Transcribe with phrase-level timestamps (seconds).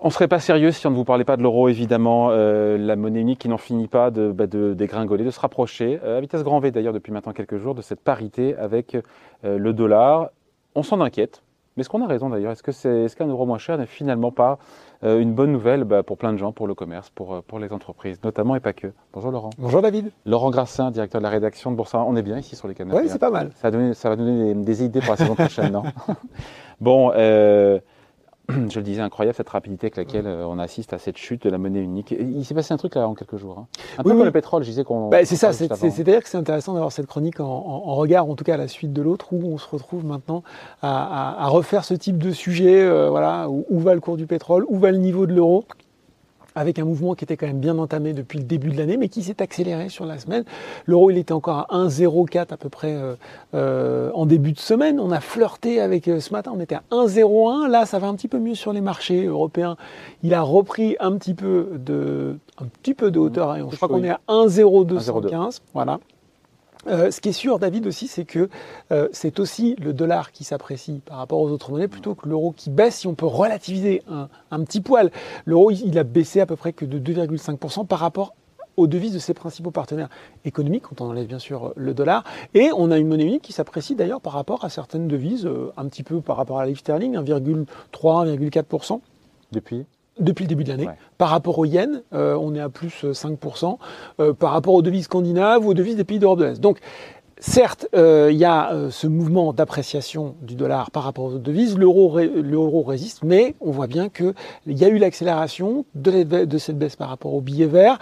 [0.00, 2.94] On serait pas sérieux si on ne vous parlait pas de l'euro, évidemment, euh, la
[2.94, 6.20] monnaie unique qui n'en finit pas de, bah, de dégringoler, de se rapprocher, euh, à
[6.20, 10.30] vitesse grand V d'ailleurs depuis maintenant quelques jours, de cette parité avec euh, le dollar.
[10.76, 11.42] On s'en inquiète,
[11.76, 12.52] mais est-ce qu'on a raison d'ailleurs?
[12.52, 14.58] Est-ce qu'un euro moins cher n'est finalement pas
[15.02, 18.20] une bonne nouvelle bah, pour plein de gens, pour le commerce, pour, pour les entreprises,
[18.24, 18.88] notamment et pas que?
[19.12, 19.50] Bonjour Laurent.
[19.58, 20.10] Bonjour David.
[20.26, 22.08] Laurent Grassin, directeur de la rédaction de Boursorama.
[22.10, 22.96] On est bien ici sur les canaux.
[22.96, 23.50] Oui, c'est pas mal.
[23.54, 25.84] Ça va donner, ça va donner des, des idées pour la saison prochaine, non?
[26.80, 27.80] Bon, euh,
[28.70, 31.50] je le disais, incroyable cette rapidité avec laquelle euh, on assiste à cette chute de
[31.50, 32.12] la monnaie unique.
[32.12, 33.58] Et Il s'est passé un truc là en quelques jours.
[33.58, 33.66] hein.
[33.98, 35.08] Un peu Oui, comme le pétrole, je disais qu'on.
[35.10, 38.34] Bah, c'est ça, c'est-à-dire que c'est intéressant d'avoir cette chronique en, en- en regard, en
[38.36, 40.42] tout cas à la suite de l'autre, où on se retrouve maintenant
[40.80, 44.16] à, à- à refaire ce type de sujet, euh, voilà, où, où va le cours
[44.16, 45.64] du pétrole, où va le niveau de l'euro,
[46.58, 49.08] avec un mouvement qui était quand même bien entamé depuis le début de l'année, mais
[49.08, 50.44] qui s'est accéléré sur la semaine.
[50.86, 53.14] L'euro, il était encore à 1,04 à peu près euh,
[53.54, 54.98] euh, en début de semaine.
[55.00, 57.68] On a flirté avec euh, ce matin, on était à 1,01.
[57.68, 59.76] Là, ça va un petit peu mieux sur les marchés européens.
[60.22, 63.52] Il a repris un petit peu de, un petit peu de hauteur.
[63.52, 63.68] hein.
[63.70, 65.60] Je crois qu'on est à 1,0215.
[65.74, 66.00] Voilà.
[66.86, 68.48] Euh, ce qui est sûr, David, aussi, c'est que
[68.92, 72.52] euh, c'est aussi le dollar qui s'apprécie par rapport aux autres monnaies plutôt que l'euro
[72.52, 72.98] qui baisse.
[72.98, 74.02] Si on peut relativiser
[74.50, 75.10] un, petit poil,
[75.44, 78.34] l'euro, il, il a baissé à peu près que de 2,5% par rapport
[78.78, 80.08] aux devises de ses principaux partenaires
[80.44, 82.24] économiques, quand on enlève bien sûr le dollar.
[82.54, 85.72] Et on a une monnaie unique qui s'apprécie d'ailleurs par rapport à certaines devises, euh,
[85.76, 89.00] un petit peu par rapport à la livre sterling, 1,3, 1,4%
[89.52, 89.84] Depuis?
[90.20, 90.86] Depuis le début de l'année.
[90.86, 90.94] Ouais.
[91.18, 93.78] Par rapport au yen, euh, on est à plus euh, 5%.
[94.20, 96.60] Euh, par rapport aux devises scandinaves ou aux devises des pays d'Europe de l'Est.
[96.60, 96.78] Donc,
[97.40, 101.38] certes, euh, il y a euh, ce mouvement d'appréciation du dollar par rapport aux autres
[101.44, 101.78] devises.
[101.78, 104.34] L'euro, ré- l'euro résiste, mais on voit bien qu'il
[104.66, 107.98] y a eu l'accélération de, de cette baisse par rapport au billet vert,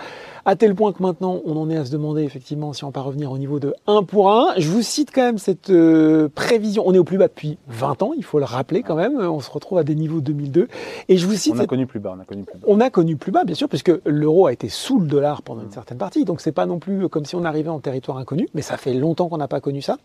[0.46, 3.00] à tel point que maintenant, on en est à se demander effectivement si on peut
[3.00, 4.54] revenir au niveau de 1 pour 1.
[4.58, 6.84] Je vous cite quand même cette euh, prévision.
[6.86, 9.18] On est au plus bas depuis 20 ans, il faut le rappeler quand même.
[9.18, 10.68] On se retrouve à des niveaux 2002.
[11.08, 12.66] Et je vous cite On a cette connu plus bas, on a connu plus bas.
[12.68, 15.62] on a connu plus bas, bien sûr, puisque l'euro a été sous le dollar pendant
[15.62, 16.24] une certaine partie.
[16.24, 18.94] Donc c'est pas non plus comme si on arrivait en territoire inconnu, mais ça fait
[18.94, 19.98] longtemps qu'on n'a pas connu ça.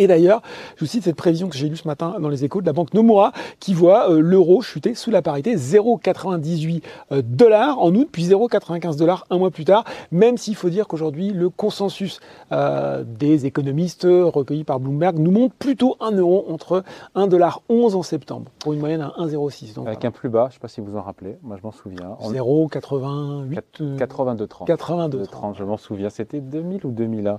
[0.00, 0.40] Et d'ailleurs,
[0.76, 2.72] je vous cite cette prévision que j'ai lue ce matin dans les échos de la
[2.72, 8.08] banque Nomura, qui voit euh, l'euro chuter sous la parité 0,98 euh, dollars en août,
[8.10, 12.18] puis 0,95 dollars un mois plus tard, même s'il faut dire qu'aujourd'hui, le consensus
[12.50, 16.82] euh, des économistes recueillis par Bloomberg nous montre plutôt un euro entre
[17.14, 19.74] 1,11 dollar en septembre, pour une moyenne à 1,06.
[19.74, 21.62] Donc Avec un plus bas, je ne sais pas si vous en rappelez, moi je
[21.62, 22.16] m'en souviens.
[22.20, 23.58] On- 0,88.
[23.82, 24.64] euh, 82,30.
[24.66, 26.08] 82 de 30, je m'en souviens.
[26.08, 27.38] C'était 2000 ou 2001.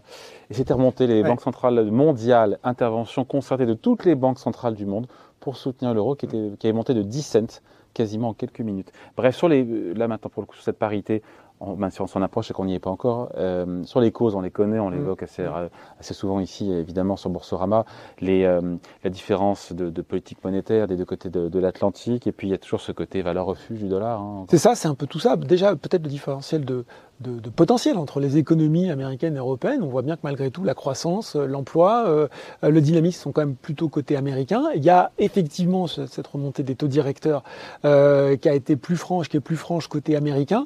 [0.49, 1.27] Et c'était remonté les Ouais.
[1.27, 5.07] banques centrales mondiales, intervention concertée de toutes les banques centrales du monde
[5.39, 7.61] pour soutenir l'euro qui, était, qui avait monté de 10 cents
[7.93, 8.91] quasiment en quelques minutes.
[9.17, 9.63] Bref, sur les,
[9.93, 11.21] là maintenant pour le coup, sur cette parité,
[11.61, 14.11] on, même si on s'en approche et qu'on n'y est pas encore, euh, sur les
[14.11, 17.85] causes, on les connaît, on l'évoque assez, euh, assez souvent ici, évidemment, sur Boursorama,
[18.19, 22.31] les, euh, la différence de, de politique monétaire des deux côtés de, de l'Atlantique, et
[22.31, 24.19] puis il y a toujours ce côté valeur refuge du dollar.
[24.19, 24.45] hein.
[24.49, 25.35] C'est ça, c'est un peu tout ça.
[25.37, 26.83] Déjà, peut-être le différentiel de,
[27.19, 29.83] de, de potentiel entre les économies américaines et européennes.
[29.83, 32.27] On voit bien que malgré tout, la croissance, euh, l'emploi, euh,
[32.63, 34.63] le dynamisme sont quand même plutôt côté américain.
[34.75, 37.43] Il y a effectivement ce- cette remontée des taux directeurs
[37.85, 40.65] euh, qui a été plus franche, qui est plus franche côté américain.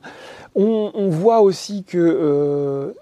[0.56, 2.94] On, on voit aussi que euh,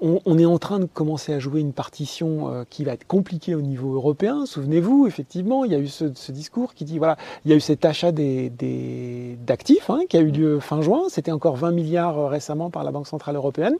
[0.00, 3.54] on, est en train de commencer à jouer une partition euh, qui va être compliquée
[3.54, 4.44] au niveau européen.
[4.44, 7.60] Souvenez-vous, effectivement, il y a eu ce, discours qui dit voilà, il y a eu
[7.60, 11.04] cet achat d'actifs hein, qui a eu lieu fin juin.
[11.08, 13.76] C'était encore 20 milliards euh, récemment par la Banque centrale européenne.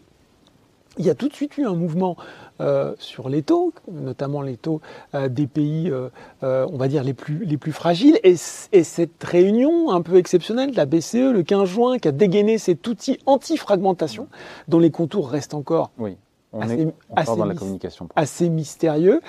[0.98, 2.16] Il y a tout de suite eu un mouvement
[2.60, 4.80] euh, sur les taux, notamment les taux
[5.14, 6.08] euh, des pays, euh,
[6.42, 8.18] on va dire, les plus, les plus fragiles.
[8.22, 12.56] Et, cette réunion un peu exceptionnelle de la BCE le 15 juin, qui a dégainé
[12.56, 14.28] cet outil anti-fragmentation,
[14.68, 16.16] dont les contours restent encore Oui,
[16.52, 18.08] on Assez- est encore assez dans la communication.
[18.16, 19.20] assez mystérieux.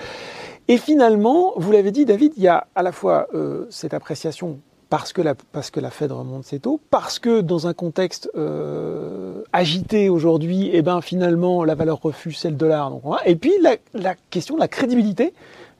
[0.69, 3.28] Et finalement, vous l'avez dit, David, il y a à la fois
[3.69, 4.59] cette appréciation
[4.90, 8.30] parce que, la, parce que la Fed remonte ses taux, parce que dans un contexte
[8.36, 12.90] euh, agité aujourd'hui, eh ben, finalement, la valeur refuge, c'est le dollar.
[12.90, 13.03] Donc.
[13.26, 15.34] Et puis, la, la question de la crédibilité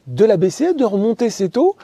[0.08, 1.76] de la BCE de remonter ses taux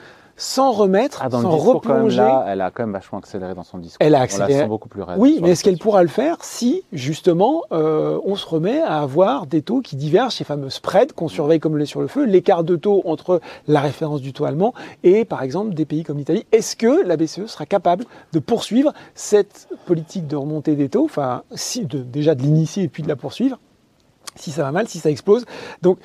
[0.43, 2.17] sans remettre, Ah, dans le sans discours, quand même, replonger.
[2.17, 3.97] là, elle a quand même vachement accéléré dans son discours.
[4.01, 4.53] Elle a On la accéléré.
[4.63, 5.15] sent beaucoup plus raide.
[5.17, 9.45] Oui, mais est-ce qu'elle pourra le faire si, justement, euh, on se remet à avoir
[9.45, 12.25] des taux qui divergent, ces fameux spreads qu'on surveille comme le lait sur le feu,
[12.25, 14.73] l'écart de taux entre la référence du taux allemand
[15.03, 16.45] et, par exemple, des pays comme l'Italie?
[16.51, 18.03] Est-ce que la BCE sera capable
[18.33, 22.87] de poursuivre cette politique de remontée des taux, enfin, si, de, déjà de l'initier et
[22.89, 23.59] puis de la poursuivre,
[24.35, 25.45] si ça va mal, si ça explose
[25.83, 25.99] Donc,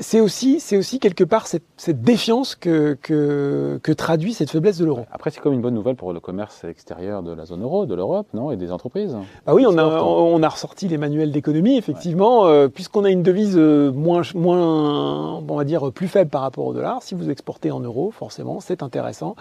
[0.00, 4.78] c'est aussi, c'est aussi quelque part cette, cette défiance que, que, que, traduit cette faiblesse
[4.78, 5.04] de l'euro.
[5.12, 7.94] Après, c'est comme une bonne nouvelle pour le commerce extérieur de la zone euro, de
[7.94, 9.16] l'Europe, non, et des entreprises.
[9.46, 13.22] Ah oui, on a, on a ressorti les manuels d'économie, effectivement, euh, puisqu'on a une
[13.22, 17.02] devise euh, moins, moins, on va dire, plus faible par rapport au dollar.
[17.02, 19.36] Si vous exportez en euros, forcément, c'est intéressant.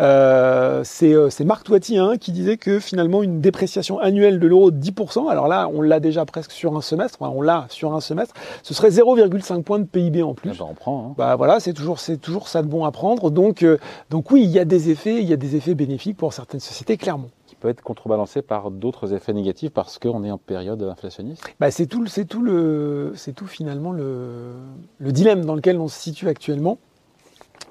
[0.00, 4.46] Euh, c'est, euh, c'est Marc Toiti hein, qui disait que finalement une dépréciation annuelle de
[4.46, 5.28] l'euro de 10%.
[5.28, 7.18] Alors là, on l'a déjà presque sur un semestre.
[7.20, 8.34] Enfin, on l'a sur un semestre.
[8.62, 10.50] Ce serait 0,5 points de PIB en plus.
[10.52, 11.14] Ah bah, on prend, hein.
[11.16, 13.30] Bah voilà, c'est toujours, c'est toujours ça de bon à prendre.
[13.30, 13.78] Donc, euh,
[14.10, 16.60] donc oui, il y a des effets, il y a des effets bénéfiques pour certaines
[16.60, 17.28] sociétés, clairement.
[17.46, 21.42] Qui peut être contrebalancé par d'autres effets négatifs parce qu'on est en période inflationniste.
[21.60, 24.52] Bah c'est tout, c'est tout le, c'est tout finalement le,
[24.98, 26.78] le dilemme dans lequel on se situe actuellement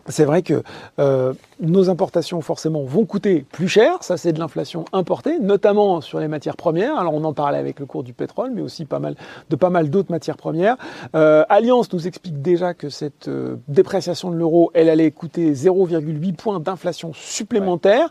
[0.07, 0.63] c'est vrai que
[0.99, 6.19] euh, nos importations forcément vont coûter plus cher, ça c'est de l'inflation importée, notamment sur
[6.19, 6.97] les matières premières.
[6.97, 9.15] Alors on en parlait avec le cours du pétrole, mais aussi pas mal,
[9.49, 10.75] de pas mal d'autres matières premières.
[11.15, 16.33] Euh, Alliance nous explique déjà que cette euh, dépréciation de l'euro, elle allait coûter 0,8
[16.35, 18.09] points d'inflation supplémentaire.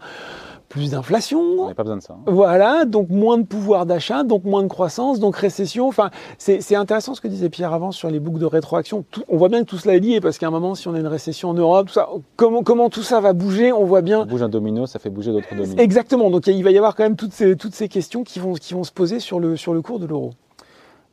[0.73, 1.41] Plus d'inflation.
[1.41, 2.15] On n'a pas besoin de ça.
[2.15, 2.23] Hein.
[2.25, 5.87] Voilà, donc moins de pouvoir d'achat, donc moins de croissance, donc récession.
[5.87, 9.05] Enfin, c'est intéressant ce que disait Pierre avant sur les boucles de rétroaction.
[9.29, 10.99] on voit bien que tout cela est lié parce qu'à un moment, si on a
[10.99, 14.23] une récession en Europe, tout ça, comment, comment tout ça va bouger, on voit bien.
[14.23, 15.79] On bouge un domino, ça fait bouger d'autres dominos.
[15.79, 16.31] Exactement.
[16.31, 18.73] Donc il va y avoir quand même toutes ces, toutes ces questions qui vont, qui
[18.73, 20.33] vont se poser sur le, sur le cours de l'euro.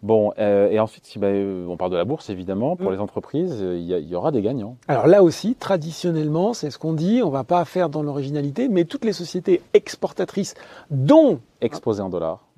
[0.01, 2.94] Bon, euh, et ensuite, si, bah, euh, on parle de la bourse, évidemment, pour mm.
[2.94, 4.78] les entreprises, euh, il y, y, aura des gagnants.
[4.88, 8.69] Alors là aussi, traditionnellement, c'est ce qu'on dit, on ne va pas faire dans l'originalité,
[8.69, 10.56] mais toutes les sociétés exportatrices,
[10.90, 11.40] dont...
[11.62, 12.49] Exposées en dollars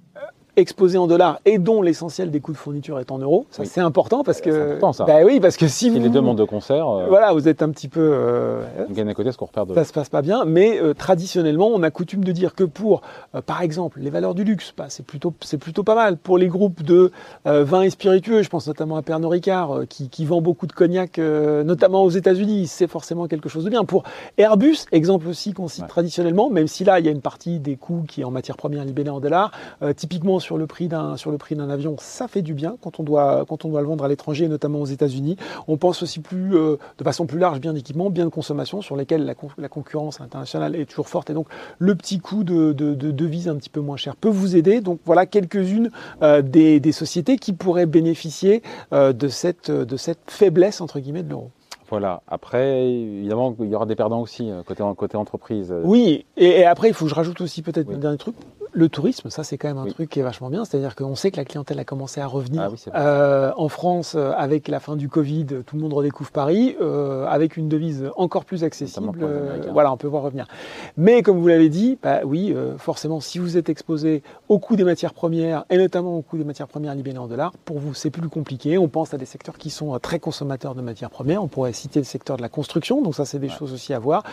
[0.58, 3.46] exposés en dollars et dont l'essentiel des coûts de fourniture est en euros.
[3.52, 4.74] Ça, c'est important parce que.
[4.74, 5.06] Important, ça.
[5.06, 6.00] Bah oui, parce que si, vous.
[6.00, 6.90] les deux mondes de concert.
[6.90, 8.12] Euh, voilà, vous êtes un petit peu.
[8.14, 10.80] Euh, on gagne à côté ce qu'on repère de Ça se passe pas bien, mais
[10.80, 13.02] euh, traditionnellement, on a coutume de dire que pour,
[13.36, 16.18] euh, par exemple, les valeurs du luxe, bah, c'est plutôt, c'est plutôt pas mal.
[16.18, 17.12] Pour les groupes de
[17.46, 21.18] vins et spiritueux, je pense notamment à Pernod Ricard, qui, qui, vend beaucoup de cognac,
[21.18, 23.84] notamment aux États-Unis, c'est forcément quelque chose de bien.
[23.84, 24.04] Pour
[24.38, 27.76] Airbus, exemple aussi qu'on cite traditionnellement, même si là, il y a une partie des
[27.76, 29.52] coûts qui est en matière première libellée en dollars,
[29.96, 33.00] typiquement sur le prix d'un sur le prix d'un avion, ça fait du bien quand
[33.00, 35.38] on doit, quand on doit le vendre à l'étranger, notamment aux États-Unis.
[35.68, 38.96] On pense aussi plus, euh, de façon plus large, bien d'équipement, bien de consommation, sur
[38.96, 41.30] lesquels la, la, concurrence internationale est toujours forte.
[41.30, 41.48] Et donc,
[41.80, 44.82] le petit coût de, de, de devise un petit peu moins cher peut vous aider.
[44.82, 45.92] Donc, voilà quelques-unes
[46.22, 48.62] euh, des, des, sociétés qui pourraient bénéficier
[48.94, 51.52] euh, de, cette, de cette faiblesse, entre guillemets, de l'euro.
[51.90, 52.22] Voilà.
[52.28, 55.74] Après, évidemment, il y aura des perdants aussi côté, côté entreprise.
[55.84, 57.96] Oui, et, et après, il faut que je rajoute aussi peut-être oui.
[57.96, 58.36] un dernier truc
[58.74, 59.94] le tourisme, ça c'est quand même un oui.
[59.94, 60.66] truc qui est vachement bien.
[60.66, 62.62] C'est-à-dire qu'on sait que la clientèle a commencé à revenir.
[62.64, 66.32] Ah oui, euh, en France, euh, avec la fin du Covid, tout le monde redécouvre
[66.32, 69.10] Paris, euh, avec une devise encore plus accessible.
[69.22, 70.48] Euh, voilà, on peut voir revenir.
[70.98, 74.76] Mais comme vous l'avez dit, bah, oui, euh, forcément, si vous êtes exposé au coût
[74.76, 77.94] des matières premières, et notamment au coût des matières premières libellées en dollars, pour vous
[77.94, 78.78] c'est plus compliqué.
[78.78, 81.44] On pense à des secteurs qui sont très consommateurs de matières premières.
[81.44, 83.54] On pourrait citer le secteur de la construction, donc ça c'est des ouais.
[83.54, 84.24] choses aussi à voir.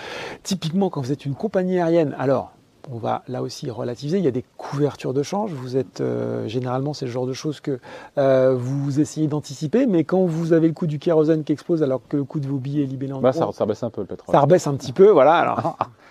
[0.42, 2.52] Typiquement, quand vous êtes une compagnie aérienne, alors
[2.92, 4.18] on va là aussi relativiser.
[4.18, 5.52] Il y a des couvertures de change.
[5.52, 7.78] Vous êtes euh, généralement c'est le genre de choses que
[8.16, 12.00] euh, vous essayez d'anticiper, mais quand vous avez le coût du kérosène qui explose alors
[12.08, 14.00] que le coût de vos billets est libellé en bah, ça, ça baisse un peu
[14.00, 14.32] le pétrole.
[14.32, 15.38] Ça rebaisse un petit peu, voilà.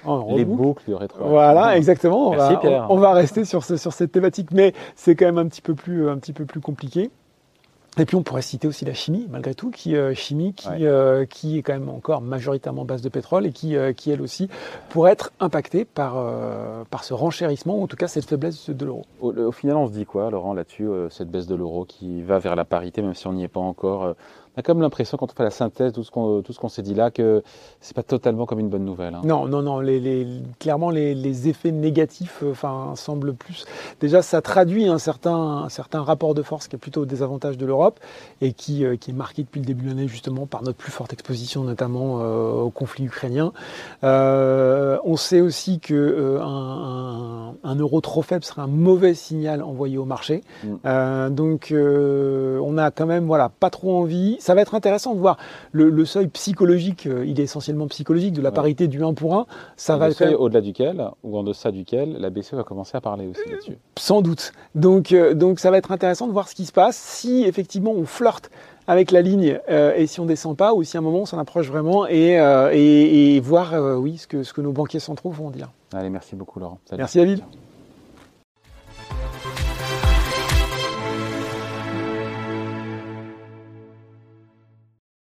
[0.06, 1.20] Alors, les boucles du rétro.
[1.28, 2.32] Voilà, exactement.
[2.32, 2.88] Merci, on, va, Pierre.
[2.90, 5.62] On, on, va rester sur, ce, sur cette thématique, mais c'est quand même un petit
[5.62, 7.12] peu plus, un petit peu plus compliqué.
[8.00, 10.78] Et puis on pourrait citer aussi la chimie, malgré tout, qui euh, chimie qui, ouais.
[10.82, 14.22] euh, qui est quand même encore majoritairement base de pétrole et qui, euh, qui elle
[14.22, 14.50] aussi
[14.90, 18.86] pourrait être impactée par, euh, par ce renchérissement, ou en tout cas cette faiblesse de
[18.86, 19.06] l'euro.
[19.20, 22.22] Au, au, final, on se dit quoi, Laurent, là-dessus, euh, cette baisse de l'euro qui
[22.22, 24.16] va vers la parité, même si on n'y est pas encore
[24.57, 26.81] on a comme l'impression, quand on fait la synthèse de tout ce qu'on qu s'est
[26.81, 27.44] dit là, que
[27.80, 29.14] c'est pas totalement comme une bonne nouvelle.
[29.14, 29.21] Hein.
[29.23, 29.80] Non, non, non.
[29.80, 30.26] Les, les,
[30.57, 33.66] clairement, les, les, effets négatifs euh, enfin, semblent plus.
[33.99, 37.56] Déjà, ça traduit un certain, un certain rapport de force qui est plutôt au désavantage
[37.59, 37.99] de l'Europe
[38.42, 40.92] et qui, euh, qui, est marqué depuis le début de l'année justement par notre plus
[40.92, 43.54] forte exposition, notamment euh, au conflit ukrainien.
[44.04, 49.61] Euh, on sait aussi que un, un, un, euro trop faible serait un mauvais signal
[49.61, 50.42] envoyé au marché.
[50.64, 51.30] Mm.
[51.30, 55.37] donc, on a quand même, voilà, pas trop envie ça va être intéressant de voir
[55.71, 58.56] le, le seuil psychologique, euh, il est essentiellement psychologique, de la ouais.
[58.56, 59.45] parité du 1 pour 1.
[59.75, 63.01] Ça va le seuil au-delà duquel, ou en deçà duquel, la BCE va commencer à
[63.01, 63.77] parler aussi là-dessus.
[63.97, 64.54] Sans doute.
[64.73, 67.92] Donc, euh, donc ça va être intéressant de voir ce qui se passe, si effectivement
[67.92, 68.49] on flirte
[68.87, 71.25] avec la ligne euh, et si on descend pas ou si à un moment on
[71.25, 74.71] s'en approche vraiment et, euh, et, et voir euh, oui ce que, ce que nos
[74.71, 75.69] banquiers centraux vont dire.
[75.94, 76.80] Allez, merci beaucoup Laurent.
[76.85, 76.99] Salut.
[76.99, 77.44] Merci David.